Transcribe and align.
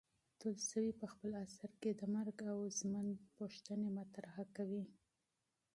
تولستوی 0.41 0.89
په 0.99 1.05
خپل 1.13 1.31
اثر 1.45 1.71
کې 1.81 1.91
د 1.99 2.01
مرګ 2.15 2.37
او 2.51 2.57
ژوند 2.77 3.13
پوښتنې 3.37 3.89
مطرح 3.97 4.35
کوي. 4.55 4.85